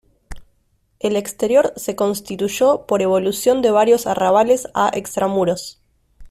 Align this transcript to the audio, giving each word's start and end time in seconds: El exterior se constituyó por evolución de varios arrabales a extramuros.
El 0.99 1.15
exterior 1.15 1.73
se 1.75 1.95
constituyó 1.95 2.87
por 2.87 3.03
evolución 3.03 3.61
de 3.61 3.69
varios 3.69 4.07
arrabales 4.07 4.67
a 4.73 4.89
extramuros. 4.91 5.79